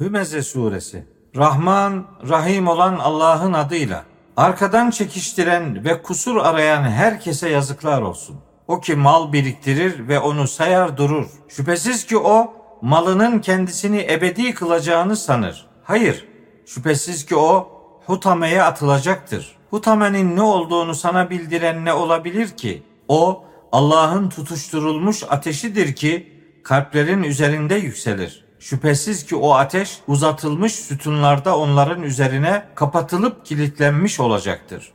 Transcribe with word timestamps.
Hümeze 0.00 0.42
suresi. 0.42 1.04
Rahman, 1.36 2.06
Rahim 2.28 2.68
olan 2.68 2.98
Allah'ın 2.98 3.52
adıyla. 3.52 4.04
Arkadan 4.36 4.90
çekiştiren 4.90 5.84
ve 5.84 6.02
kusur 6.02 6.36
arayan 6.36 6.82
herkese 6.82 7.48
yazıklar 7.48 8.02
olsun. 8.02 8.36
O 8.68 8.80
ki 8.80 8.94
mal 8.94 9.32
biriktirir 9.32 10.08
ve 10.08 10.18
onu 10.18 10.48
sayar 10.48 10.96
durur. 10.96 11.26
Şüphesiz 11.48 12.06
ki 12.06 12.18
o 12.18 12.54
malının 12.82 13.38
kendisini 13.38 14.06
ebedi 14.10 14.54
kılacağını 14.54 15.16
sanır. 15.16 15.66
Hayır, 15.84 16.28
şüphesiz 16.66 17.26
ki 17.26 17.36
o 17.36 17.68
hutameye 18.06 18.62
atılacaktır. 18.62 19.56
Hutamenin 19.70 20.36
ne 20.36 20.42
olduğunu 20.42 20.94
sana 20.94 21.30
bildiren 21.30 21.84
ne 21.84 21.92
olabilir 21.92 22.48
ki? 22.48 22.82
O 23.08 23.44
Allah'ın 23.72 24.28
tutuşturulmuş 24.28 25.22
ateşidir 25.28 25.94
ki 25.94 26.42
kalplerin 26.64 27.22
üzerinde 27.22 27.74
yükselir. 27.74 28.43
Şüphesiz 28.64 29.26
ki 29.26 29.36
o 29.36 29.52
ateş 29.54 29.98
uzatılmış 30.06 30.74
sütunlarda 30.74 31.58
onların 31.58 32.02
üzerine 32.02 32.66
kapatılıp 32.74 33.46
kilitlenmiş 33.46 34.20
olacaktır. 34.20 34.92